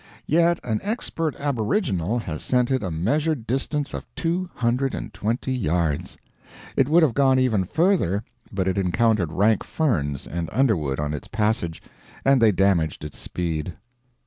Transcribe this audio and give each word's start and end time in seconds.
Yet 0.25 0.59
an 0.63 0.79
expert 0.81 1.35
aboriginal 1.35 2.17
has 2.17 2.41
sent 2.41 2.71
it 2.71 2.81
a 2.81 2.89
measured 2.89 3.45
distance 3.45 3.93
of 3.93 4.03
two 4.15 4.49
hundred 4.55 4.95
and 4.95 5.13
twenty 5.13 5.53
yards. 5.53 6.17
It 6.75 6.89
would 6.89 7.03
have 7.03 7.13
gone 7.13 7.37
even 7.37 7.65
further 7.65 8.23
but 8.51 8.67
it 8.67 8.79
encountered 8.79 9.31
rank 9.31 9.63
ferns 9.63 10.25
and 10.25 10.49
underwood 10.51 10.99
on 10.99 11.13
its 11.13 11.27
passage 11.27 11.83
and 12.25 12.41
they 12.41 12.51
damaged 12.51 13.03
its 13.05 13.19
speed. 13.19 13.75